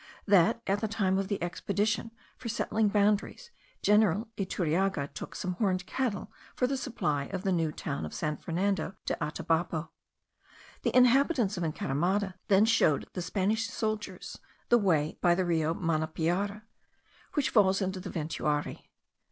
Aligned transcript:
that, 0.25 0.63
at 0.65 0.79
the 0.81 0.87
time 0.87 1.19
of 1.19 1.27
the 1.27 1.39
expedition 1.43 2.09
for 2.35 2.49
settling 2.49 2.87
boundaries, 2.87 3.51
General 3.83 4.27
Iturriaga 4.35 5.13
took 5.13 5.35
some 5.35 5.53
horned 5.57 5.85
cattle 5.85 6.31
for 6.55 6.65
the 6.65 6.75
supply 6.75 7.25
of 7.25 7.43
the 7.43 7.51
new 7.51 7.71
town 7.71 8.03
of 8.03 8.11
San 8.15 8.35
Fernando 8.37 8.95
de 9.05 9.13
Atabapo. 9.23 9.89
The 10.81 10.97
inhabitants 10.97 11.55
of 11.55 11.63
Encaramada 11.63 12.33
then 12.47 12.65
showed 12.65 13.05
the 13.13 13.21
Spanish 13.21 13.67
soldiers 13.67 14.39
the 14.69 14.79
way 14.79 15.19
by 15.21 15.35
the 15.35 15.45
Rio 15.45 15.75
Manapiari,* 15.75 16.63
which 17.35 17.51
falls 17.51 17.79
into 17.79 17.99
the 17.99 18.09
Ventuari. 18.09 18.87